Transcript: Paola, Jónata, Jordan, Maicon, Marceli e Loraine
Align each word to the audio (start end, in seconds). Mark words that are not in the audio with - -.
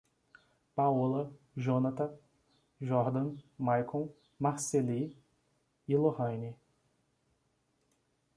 Paola, 0.73 1.29
Jónata, 1.55 2.11
Jordan, 2.81 3.35
Maicon, 3.59 4.09
Marceli 4.39 5.15
e 5.87 5.95
Loraine 5.95 6.55